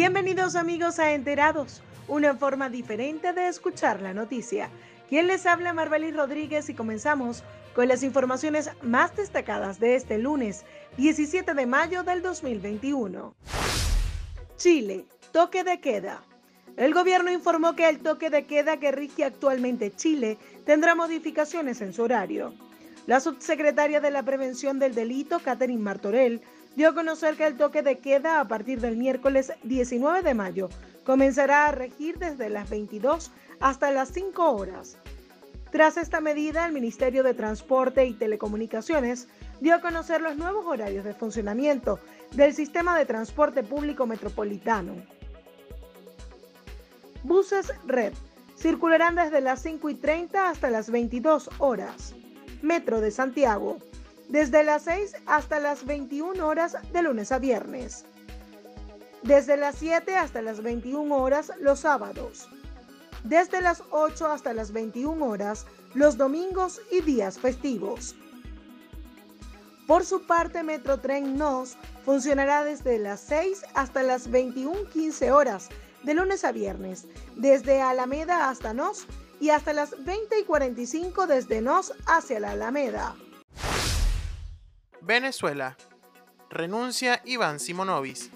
Bienvenidos 0.00 0.56
amigos 0.56 0.98
a 0.98 1.12
Enterados, 1.12 1.82
una 2.08 2.34
forma 2.34 2.70
diferente 2.70 3.34
de 3.34 3.48
escuchar 3.48 4.00
la 4.00 4.14
noticia. 4.14 4.70
Quien 5.10 5.26
les 5.26 5.44
habla 5.44 5.74
Marbelis 5.74 6.16
Rodríguez 6.16 6.70
y 6.70 6.74
comenzamos 6.74 7.44
con 7.74 7.86
las 7.86 8.02
informaciones 8.02 8.70
más 8.80 9.14
destacadas 9.14 9.78
de 9.78 9.96
este 9.96 10.16
lunes 10.16 10.64
17 10.96 11.52
de 11.52 11.66
mayo 11.66 12.02
del 12.02 12.22
2021. 12.22 13.34
Chile, 14.56 15.04
toque 15.32 15.64
de 15.64 15.80
queda. 15.80 16.22
El 16.78 16.94
gobierno 16.94 17.30
informó 17.30 17.76
que 17.76 17.86
el 17.86 17.98
toque 17.98 18.30
de 18.30 18.46
queda 18.46 18.78
que 18.78 18.92
rige 18.92 19.24
actualmente 19.24 19.94
Chile 19.94 20.38
tendrá 20.64 20.94
modificaciones 20.94 21.82
en 21.82 21.92
su 21.92 22.04
horario. 22.04 22.54
La 23.06 23.20
subsecretaria 23.20 24.00
de 24.00 24.10
la 24.10 24.22
Prevención 24.22 24.78
del 24.78 24.94
Delito, 24.94 25.40
Catherine 25.40 25.82
Martorell, 25.82 26.40
dio 26.76 26.88
a 26.88 26.94
conocer 26.94 27.36
que 27.36 27.46
el 27.46 27.56
toque 27.56 27.82
de 27.82 27.98
queda 27.98 28.40
a 28.40 28.48
partir 28.48 28.80
del 28.80 28.96
miércoles 28.96 29.52
19 29.64 30.22
de 30.22 30.34
mayo 30.34 30.68
comenzará 31.04 31.66
a 31.66 31.72
regir 31.72 32.18
desde 32.18 32.48
las 32.48 32.70
22 32.70 33.30
hasta 33.60 33.90
las 33.90 34.10
5 34.10 34.50
horas. 34.50 34.96
Tras 35.70 35.96
esta 35.96 36.20
medida, 36.20 36.66
el 36.66 36.72
Ministerio 36.72 37.22
de 37.22 37.34
Transporte 37.34 38.04
y 38.04 38.14
Telecomunicaciones 38.14 39.28
dio 39.60 39.74
a 39.74 39.80
conocer 39.80 40.20
los 40.20 40.36
nuevos 40.36 40.66
horarios 40.66 41.04
de 41.04 41.14
funcionamiento 41.14 42.00
del 42.32 42.54
sistema 42.54 42.98
de 42.98 43.06
transporte 43.06 43.62
público 43.62 44.06
metropolitano. 44.06 44.94
Buses 47.22 47.72
Red 47.86 48.14
circularán 48.56 49.14
desde 49.14 49.40
las 49.40 49.62
5 49.62 49.90
y 49.90 49.94
30 49.94 50.50
hasta 50.50 50.70
las 50.70 50.90
22 50.90 51.50
horas. 51.58 52.14
Metro 52.62 53.00
de 53.00 53.10
Santiago, 53.10 53.78
desde 54.30 54.62
las 54.62 54.82
6 54.82 55.16
hasta 55.26 55.58
las 55.58 55.84
21 55.84 56.46
horas 56.46 56.76
de 56.92 57.02
lunes 57.02 57.32
a 57.32 57.40
viernes. 57.40 58.04
Desde 59.22 59.56
las 59.56 59.74
7 59.76 60.14
hasta 60.14 60.40
las 60.40 60.62
21 60.62 61.14
horas 61.16 61.52
los 61.60 61.80
sábados. 61.80 62.48
Desde 63.24 63.60
las 63.60 63.82
8 63.90 64.28
hasta 64.28 64.54
las 64.54 64.72
21 64.72 65.26
horas 65.26 65.66
los 65.94 66.16
domingos 66.16 66.80
y 66.92 67.00
días 67.02 67.40
festivos. 67.40 68.14
Por 69.88 70.06
su 70.06 70.22
parte, 70.22 70.62
Metrotren 70.62 71.36
NOS 71.36 71.76
funcionará 72.04 72.62
desde 72.62 73.00
las 73.00 73.18
6 73.22 73.64
hasta 73.74 74.04
las 74.04 74.30
21.15 74.30 75.32
horas 75.32 75.68
de 76.04 76.14
lunes 76.14 76.44
a 76.44 76.52
viernes, 76.52 77.08
desde 77.34 77.82
Alameda 77.82 78.48
hasta 78.48 78.72
Nos 78.72 79.06
y 79.40 79.50
hasta 79.50 79.72
las 79.72 80.04
20 80.04 80.38
y 80.38 80.44
45 80.44 81.26
desde 81.26 81.60
Nos 81.60 81.92
hacia 82.06 82.38
la 82.38 82.52
Alameda. 82.52 83.16
Venezuela. 85.02 85.78
Renuncia 86.50 87.22
Iván 87.24 87.58
Simonovis. 87.58 88.30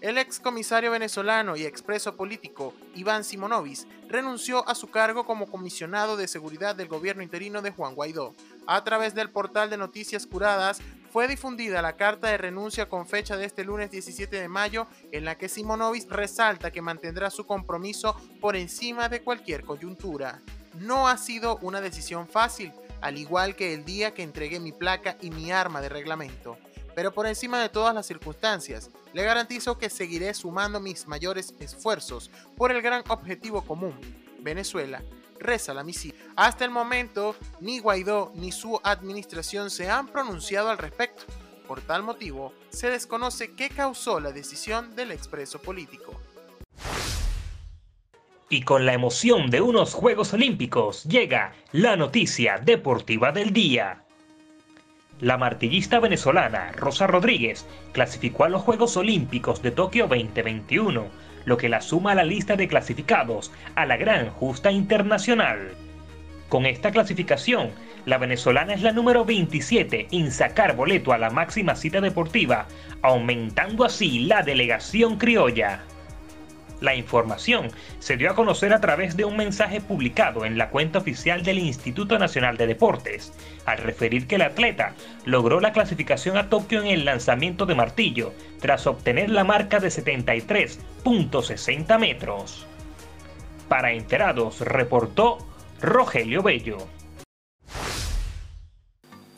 El 0.00 0.16
ex 0.16 0.38
comisario 0.38 0.92
venezolano 0.92 1.56
y 1.56 1.64
expreso 1.64 2.16
político 2.16 2.72
Iván 2.94 3.24
Simonovis 3.24 3.88
renunció 4.08 4.66
a 4.68 4.76
su 4.76 4.90
cargo 4.90 5.26
como 5.26 5.48
comisionado 5.48 6.16
de 6.16 6.28
seguridad 6.28 6.76
del 6.76 6.86
gobierno 6.86 7.24
interino 7.24 7.62
de 7.62 7.72
Juan 7.72 7.96
Guaidó. 7.96 8.32
A 8.68 8.84
través 8.84 9.16
del 9.16 9.30
portal 9.30 9.70
de 9.70 9.76
noticias 9.76 10.24
curadas 10.24 10.78
fue 11.12 11.26
difundida 11.26 11.82
la 11.82 11.96
carta 11.96 12.28
de 12.28 12.38
renuncia 12.38 12.88
con 12.88 13.08
fecha 13.08 13.36
de 13.36 13.46
este 13.46 13.64
lunes 13.64 13.90
17 13.90 14.40
de 14.40 14.48
mayo 14.48 14.86
en 15.10 15.24
la 15.24 15.36
que 15.36 15.48
Simonovis 15.48 16.08
resalta 16.08 16.70
que 16.70 16.80
mantendrá 16.80 17.28
su 17.30 17.44
compromiso 17.44 18.14
por 18.40 18.54
encima 18.54 19.08
de 19.08 19.22
cualquier 19.22 19.64
coyuntura. 19.64 20.40
No 20.78 21.08
ha 21.08 21.18
sido 21.18 21.58
una 21.60 21.80
decisión 21.80 22.28
fácil, 22.28 22.72
al 23.00 23.18
igual 23.18 23.56
que 23.56 23.74
el 23.74 23.84
día 23.84 24.14
que 24.14 24.22
entregué 24.22 24.60
mi 24.60 24.72
placa 24.72 25.16
y 25.20 25.30
mi 25.30 25.50
arma 25.52 25.80
de 25.80 25.88
reglamento. 25.88 26.58
Pero 26.94 27.12
por 27.12 27.26
encima 27.26 27.60
de 27.60 27.68
todas 27.68 27.94
las 27.94 28.06
circunstancias, 28.06 28.90
le 29.12 29.22
garantizo 29.22 29.78
que 29.78 29.88
seguiré 29.88 30.34
sumando 30.34 30.80
mis 30.80 31.06
mayores 31.06 31.54
esfuerzos 31.60 32.30
por 32.56 32.72
el 32.72 32.82
gran 32.82 33.04
objetivo 33.08 33.62
común, 33.62 33.94
Venezuela. 34.40 35.02
Reza 35.38 35.72
la 35.72 35.84
misiva. 35.84 36.16
Hasta 36.34 36.64
el 36.64 36.72
momento, 36.72 37.36
ni 37.60 37.78
Guaidó 37.78 38.32
ni 38.34 38.50
su 38.50 38.80
administración 38.82 39.70
se 39.70 39.88
han 39.88 40.08
pronunciado 40.08 40.70
al 40.70 40.78
respecto. 40.78 41.22
Por 41.68 41.80
tal 41.82 42.02
motivo, 42.02 42.52
se 42.70 42.90
desconoce 42.90 43.54
qué 43.54 43.68
causó 43.68 44.18
la 44.18 44.32
decisión 44.32 44.96
del 44.96 45.12
expreso 45.12 45.60
político. 45.60 46.20
Y 48.50 48.62
con 48.62 48.86
la 48.86 48.94
emoción 48.94 49.50
de 49.50 49.60
unos 49.60 49.92
Juegos 49.92 50.32
Olímpicos 50.32 51.04
llega 51.04 51.52
la 51.72 51.96
noticia 51.96 52.56
deportiva 52.56 53.30
del 53.30 53.52
día. 53.52 54.04
La 55.20 55.36
martillista 55.36 56.00
venezolana 56.00 56.72
Rosa 56.72 57.06
Rodríguez 57.06 57.66
clasificó 57.92 58.44
a 58.44 58.48
los 58.48 58.62
Juegos 58.62 58.96
Olímpicos 58.96 59.60
de 59.60 59.70
Tokio 59.70 60.06
2021, 60.06 61.08
lo 61.44 61.56
que 61.58 61.68
la 61.68 61.82
suma 61.82 62.12
a 62.12 62.14
la 62.14 62.24
lista 62.24 62.56
de 62.56 62.68
clasificados 62.68 63.52
a 63.74 63.84
la 63.84 63.98
gran 63.98 64.30
justa 64.30 64.70
internacional. 64.70 65.74
Con 66.48 66.64
esta 66.64 66.90
clasificación, 66.90 67.72
la 68.06 68.16
venezolana 68.16 68.72
es 68.72 68.80
la 68.80 68.92
número 68.92 69.26
27 69.26 70.08
en 70.10 70.32
sacar 70.32 70.74
boleto 70.74 71.12
a 71.12 71.18
la 71.18 71.28
máxima 71.28 71.76
cita 71.76 72.00
deportiva, 72.00 72.66
aumentando 73.02 73.84
así 73.84 74.20
la 74.20 74.42
delegación 74.42 75.18
criolla. 75.18 75.84
La 76.80 76.94
información 76.94 77.70
se 77.98 78.16
dio 78.16 78.30
a 78.30 78.34
conocer 78.34 78.72
a 78.72 78.80
través 78.80 79.14
de 79.16 79.24
un 79.24 79.36
mensaje 79.36 79.80
publicado 79.80 80.44
en 80.44 80.58
la 80.58 80.70
cuenta 80.70 81.00
oficial 81.00 81.42
del 81.42 81.58
Instituto 81.58 82.16
Nacional 82.18 82.56
de 82.56 82.68
Deportes, 82.68 83.32
al 83.66 83.78
referir 83.78 84.26
que 84.26 84.34
el 84.36 84.42
atleta 84.42 84.94
logró 85.24 85.60
la 85.60 85.72
clasificación 85.72 86.36
a 86.36 86.48
Tokio 86.48 86.80
en 86.80 86.86
el 86.86 87.04
lanzamiento 87.04 87.66
de 87.66 87.74
martillo, 87.74 88.32
tras 88.60 88.86
obtener 88.86 89.30
la 89.30 89.42
marca 89.44 89.80
de 89.80 89.88
73.60 89.88 91.98
metros. 91.98 92.66
Para 93.68 93.92
enterados, 93.92 94.60
reportó 94.60 95.38
Rogelio 95.80 96.42
Bello. 96.42 96.97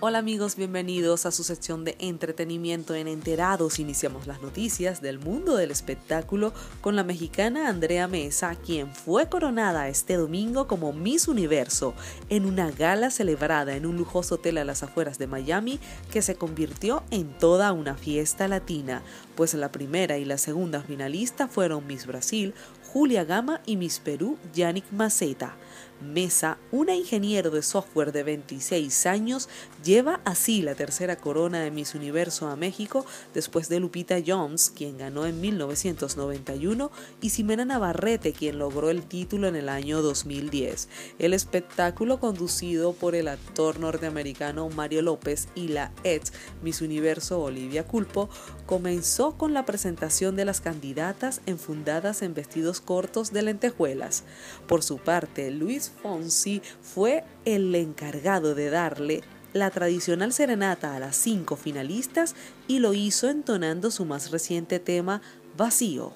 Hola 0.00 0.18
amigos, 0.18 0.54
bienvenidos 0.54 1.26
a 1.26 1.32
su 1.32 1.42
sección 1.42 1.84
de 1.84 1.96
entretenimiento 1.98 2.94
en 2.94 3.08
Enterados. 3.08 3.80
Iniciamos 3.80 4.28
las 4.28 4.40
noticias 4.40 5.02
del 5.02 5.18
mundo 5.18 5.56
del 5.56 5.72
espectáculo 5.72 6.52
con 6.80 6.94
la 6.94 7.02
mexicana 7.02 7.68
Andrea 7.68 8.06
Mesa, 8.06 8.54
quien 8.54 8.94
fue 8.94 9.28
coronada 9.28 9.88
este 9.88 10.14
domingo 10.14 10.68
como 10.68 10.92
Miss 10.92 11.26
Universo 11.26 11.94
en 12.28 12.44
una 12.44 12.70
gala 12.70 13.10
celebrada 13.10 13.74
en 13.74 13.86
un 13.86 13.96
lujoso 13.96 14.36
hotel 14.36 14.58
a 14.58 14.64
las 14.64 14.84
afueras 14.84 15.18
de 15.18 15.26
Miami 15.26 15.80
que 16.12 16.22
se 16.22 16.36
convirtió 16.36 17.02
en 17.10 17.36
toda 17.36 17.72
una 17.72 17.96
fiesta 17.96 18.46
latina, 18.46 19.02
pues 19.34 19.52
la 19.54 19.72
primera 19.72 20.16
y 20.16 20.24
la 20.24 20.38
segunda 20.38 20.80
finalista 20.80 21.48
fueron 21.48 21.88
Miss 21.88 22.06
Brasil, 22.06 22.54
Julia 22.92 23.24
Gama 23.24 23.62
y 23.66 23.76
Miss 23.76 23.98
Perú, 23.98 24.38
Yannick 24.54 24.92
Maceta. 24.92 25.56
Mesa, 26.00 26.58
una 26.70 26.94
ingeniero 26.94 27.50
de 27.50 27.62
software 27.62 28.12
de 28.12 28.22
26 28.22 29.06
años, 29.06 29.48
lleva 29.84 30.20
así 30.24 30.62
la 30.62 30.74
tercera 30.74 31.16
corona 31.16 31.60
de 31.60 31.70
Miss 31.70 31.94
Universo 31.94 32.48
a 32.48 32.56
México 32.56 33.04
después 33.34 33.68
de 33.68 33.80
Lupita 33.80 34.16
Jones, 34.24 34.70
quien 34.74 34.98
ganó 34.98 35.26
en 35.26 35.40
1991, 35.40 36.90
y 37.20 37.30
Ximena 37.30 37.64
Navarrete, 37.64 38.32
quien 38.32 38.58
logró 38.58 38.90
el 38.90 39.02
título 39.02 39.48
en 39.48 39.56
el 39.56 39.68
año 39.68 40.02
2010. 40.02 40.88
El 41.18 41.34
espectáculo 41.34 42.20
conducido 42.20 42.92
por 42.92 43.14
el 43.14 43.28
actor 43.28 43.80
norteamericano 43.80 44.68
Mario 44.68 45.02
López 45.02 45.48
y 45.54 45.68
la 45.68 45.92
ex 46.04 46.32
Miss 46.62 46.80
Universo 46.80 47.40
Olivia 47.40 47.86
Culpo 47.86 48.28
comenzó 48.66 49.36
con 49.36 49.54
la 49.54 49.64
presentación 49.64 50.36
de 50.36 50.44
las 50.44 50.60
candidatas 50.60 51.40
enfundadas 51.46 52.22
en 52.22 52.34
vestidos 52.34 52.80
cortos 52.80 53.32
de 53.32 53.42
lentejuelas. 53.42 54.24
Por 54.66 54.82
su 54.82 54.98
parte, 54.98 55.50
Fonsi 55.88 56.62
fue 56.82 57.24
el 57.44 57.74
encargado 57.74 58.54
de 58.54 58.70
darle 58.70 59.22
la 59.52 59.70
tradicional 59.70 60.32
serenata 60.32 60.94
a 60.94 61.00
las 61.00 61.16
cinco 61.16 61.56
finalistas 61.56 62.34
y 62.66 62.78
lo 62.78 62.94
hizo 62.94 63.28
entonando 63.28 63.90
su 63.90 64.04
más 64.04 64.30
reciente 64.30 64.78
tema, 64.78 65.22
Vacío. 65.56 66.12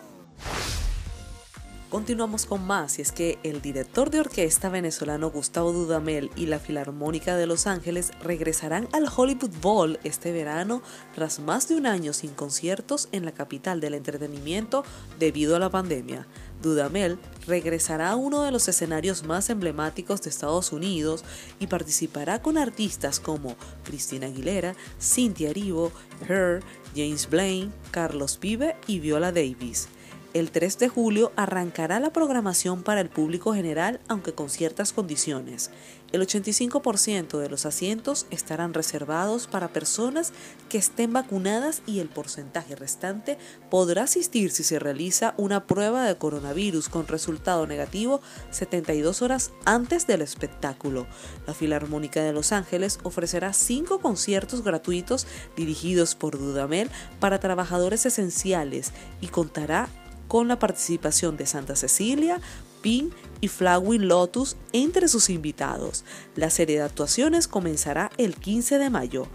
Continuamos 1.92 2.46
con 2.46 2.66
más 2.66 2.98
y 2.98 3.02
es 3.02 3.12
que 3.12 3.38
el 3.42 3.60
director 3.60 4.08
de 4.08 4.20
orquesta 4.20 4.70
venezolano 4.70 5.30
Gustavo 5.30 5.72
Dudamel 5.72 6.30
y 6.36 6.46
la 6.46 6.58
Filarmónica 6.58 7.36
de 7.36 7.46
Los 7.46 7.66
Ángeles 7.66 8.12
regresarán 8.22 8.88
al 8.92 9.08
Hollywood 9.14 9.50
Bowl 9.60 9.98
este 10.02 10.32
verano 10.32 10.80
tras 11.14 11.38
más 11.38 11.68
de 11.68 11.76
un 11.76 11.84
año 11.84 12.14
sin 12.14 12.32
conciertos 12.32 13.10
en 13.12 13.26
la 13.26 13.32
capital 13.32 13.80
del 13.80 13.92
entretenimiento 13.92 14.84
debido 15.18 15.54
a 15.54 15.58
la 15.58 15.68
pandemia. 15.68 16.26
Dudamel 16.62 17.18
regresará 17.46 18.10
a 18.10 18.16
uno 18.16 18.42
de 18.42 18.52
los 18.52 18.68
escenarios 18.68 19.24
más 19.24 19.50
emblemáticos 19.50 20.22
de 20.22 20.30
Estados 20.30 20.72
Unidos 20.72 21.24
y 21.58 21.66
participará 21.66 22.40
con 22.40 22.56
artistas 22.56 23.20
como 23.20 23.56
Cristina 23.84 24.28
Aguilera, 24.28 24.74
Cynthia 25.00 25.50
Erivo, 25.50 25.92
Her, 26.28 26.62
James 26.94 27.28
Blaine, 27.28 27.72
Carlos 27.90 28.38
Vive 28.40 28.76
y 28.86 29.00
Viola 29.00 29.32
Davis. 29.32 29.88
El 30.34 30.50
3 30.50 30.78
de 30.78 30.88
julio 30.88 31.30
arrancará 31.36 32.00
la 32.00 32.10
programación 32.10 32.82
para 32.82 33.02
el 33.02 33.10
público 33.10 33.52
general, 33.52 34.00
aunque 34.08 34.32
con 34.32 34.48
ciertas 34.48 34.94
condiciones. 34.94 35.70
El 36.10 36.22
85% 36.22 37.38
de 37.38 37.50
los 37.50 37.66
asientos 37.66 38.26
estarán 38.30 38.72
reservados 38.72 39.46
para 39.46 39.68
personas 39.68 40.32
que 40.70 40.78
estén 40.78 41.12
vacunadas 41.12 41.82
y 41.86 42.00
el 42.00 42.08
porcentaje 42.08 42.76
restante 42.76 43.36
podrá 43.70 44.04
asistir 44.04 44.52
si 44.52 44.62
se 44.62 44.78
realiza 44.78 45.34
una 45.36 45.66
prueba 45.66 46.04
de 46.04 46.16
coronavirus 46.16 46.88
con 46.88 47.08
resultado 47.08 47.66
negativo 47.66 48.22
72 48.50 49.20
horas 49.20 49.52
antes 49.66 50.06
del 50.06 50.22
espectáculo. 50.22 51.06
La 51.46 51.52
Filarmónica 51.52 52.22
de 52.22 52.32
Los 52.32 52.52
Ángeles 52.52 53.00
ofrecerá 53.02 53.52
cinco 53.52 54.00
conciertos 54.00 54.62
gratuitos 54.62 55.26
dirigidos 55.56 56.14
por 56.14 56.38
Dudamel 56.38 56.90
para 57.20 57.38
trabajadores 57.38 58.06
esenciales 58.06 58.92
y 59.20 59.28
contará 59.28 59.88
con 60.32 60.48
la 60.48 60.58
participación 60.58 61.36
de 61.36 61.44
Santa 61.44 61.76
Cecilia, 61.76 62.40
Pin 62.80 63.12
y 63.42 63.48
Flowing 63.48 64.08
Lotus 64.08 64.56
entre 64.72 65.06
sus 65.08 65.28
invitados. 65.28 66.06
La 66.36 66.48
serie 66.48 66.78
de 66.78 66.84
actuaciones 66.84 67.46
comenzará 67.46 68.10
el 68.16 68.36
15 68.36 68.78
de 68.78 68.88
mayo. 68.88 69.26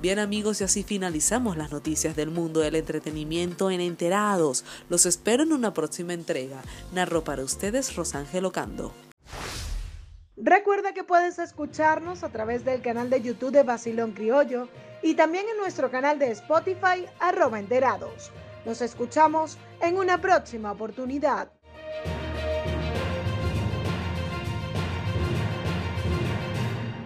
Bien 0.00 0.18
amigos, 0.18 0.62
y 0.62 0.64
así 0.64 0.82
finalizamos 0.82 1.58
las 1.58 1.72
noticias 1.72 2.16
del 2.16 2.30
mundo 2.30 2.60
del 2.60 2.76
entretenimiento 2.76 3.70
en 3.70 3.82
Enterados. 3.82 4.64
Los 4.88 5.04
espero 5.04 5.42
en 5.42 5.52
una 5.52 5.74
próxima 5.74 6.14
entrega. 6.14 6.62
Narro 6.94 7.22
para 7.22 7.44
ustedes 7.44 7.94
Rosángel 7.94 8.46
Ocando. 8.46 8.94
Recuerda 10.38 10.94
que 10.94 11.04
puedes 11.04 11.38
escucharnos 11.38 12.22
a 12.22 12.30
través 12.30 12.64
del 12.64 12.80
canal 12.80 13.10
de 13.10 13.20
YouTube 13.20 13.52
de 13.52 13.62
Basilón 13.62 14.12
Criollo 14.12 14.70
y 15.02 15.16
también 15.16 15.44
en 15.50 15.58
nuestro 15.58 15.90
canal 15.90 16.18
de 16.18 16.30
Spotify 16.30 17.04
arroba 17.20 17.58
enterados. 17.58 18.32
Nos 18.66 18.80
escuchamos 18.80 19.58
en 19.80 19.96
una 19.96 20.20
próxima 20.20 20.72
oportunidad. 20.72 21.52